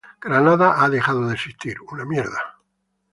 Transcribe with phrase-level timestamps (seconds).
[0.19, 1.75] Granada ha dejado de existir".